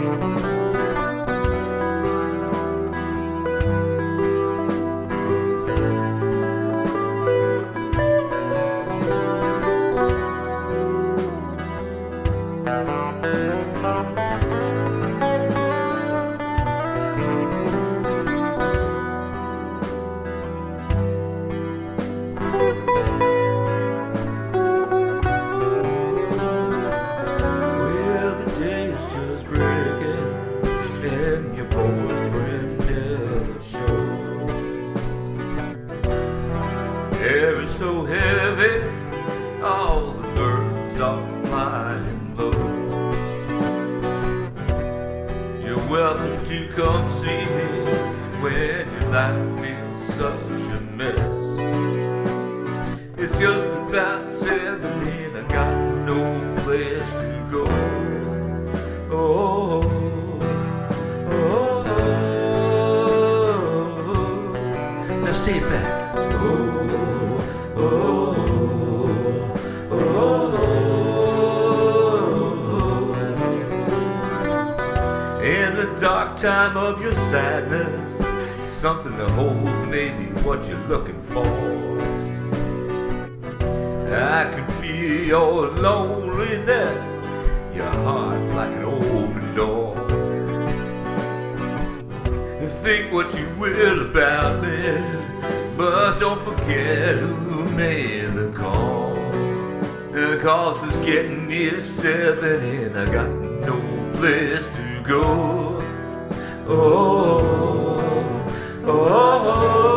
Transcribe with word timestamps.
Música 0.00 0.60
is 37.40 37.74
so 37.74 38.04
heavy, 38.04 38.86
all 39.62 40.12
the 40.12 40.28
birds 40.34 41.00
are 41.00 41.44
flying 41.46 42.36
low. 42.36 42.52
You're 45.64 45.88
welcome 45.88 46.44
to 46.44 46.68
come 46.74 47.08
see 47.08 47.28
me 47.28 47.86
when 48.42 48.86
your 48.92 49.08
life 49.10 49.60
feels 49.60 49.96
such 49.96 50.34
a 50.34 50.80
mess. 50.94 51.36
It's 53.16 53.38
just 53.38 53.66
about 53.68 54.28
seven 54.28 55.08
and 55.08 55.38
I 55.38 55.42
got 55.48 55.74
no 56.04 56.56
place 56.62 57.10
to 57.12 57.48
go. 57.50 57.64
Oh, 59.10 59.80
oh, 61.30 61.30
oh. 61.30 61.84
oh. 65.08 65.20
Now 65.24 65.32
say 65.32 65.56
it 65.56 65.62
back. 65.70 65.99
Dark 75.98 76.36
time 76.36 76.76
of 76.76 77.02
your 77.02 77.12
sadness, 77.12 78.68
something 78.68 79.16
to 79.16 79.28
hold, 79.32 79.88
maybe 79.88 80.26
what 80.42 80.66
you're 80.68 80.86
looking 80.88 81.20
for. 81.22 81.46
I 84.12 84.44
can 84.54 84.68
feel 84.80 85.24
your 85.24 85.68
loneliness, 85.68 87.18
your 87.74 87.90
heart 88.04 88.40
like 88.54 88.72
an 88.76 88.84
open 88.84 89.54
door. 89.54 89.96
Think 92.82 93.12
what 93.12 93.38
you 93.38 93.46
will 93.58 94.10
about 94.10 94.62
me, 94.62 95.02
but 95.76 96.18
don't 96.18 96.40
forget 96.40 97.18
who 97.18 97.64
made 97.76 98.32
the 98.32 98.50
call. 98.56 99.12
The 100.12 100.38
cause 100.40 100.82
is 100.82 100.96
getting 101.04 101.46
near 101.46 101.80
seven, 101.82 102.62
and 102.62 102.98
I 102.98 103.04
got 103.04 103.28
no 103.28 103.78
place 104.14 104.66
to 104.68 105.02
go. 105.06 105.79
Oh, 106.72 106.76
oh, 106.76 107.98
oh. 108.84 108.86
oh, 108.86 109.86
oh. 109.86 109.89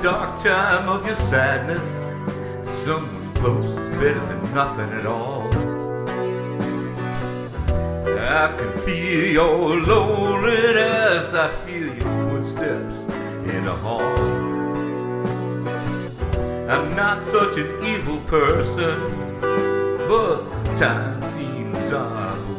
Dark 0.00 0.40
time 0.42 0.88
of 0.88 1.04
your 1.04 1.14
sadness, 1.14 1.92
someone 2.66 3.34
close 3.34 3.68
is 3.68 3.96
better 3.96 4.26
than 4.28 4.54
nothing 4.54 4.90
at 4.98 5.04
all. 5.04 5.46
I 8.18 8.54
can 8.56 8.78
feel 8.78 9.26
your 9.30 9.76
loneliness, 9.82 11.34
I 11.34 11.48
feel 11.48 11.88
your 11.88 12.30
footsteps 12.30 13.00
in 13.44 13.60
the 13.60 13.72
hall. 13.72 14.00
I'm 16.70 16.96
not 16.96 17.22
such 17.22 17.58
an 17.58 17.84
evil 17.84 18.20
person, 18.20 19.40
but 20.08 20.42
time 20.78 21.22
seems 21.22 21.92
on 21.92 22.49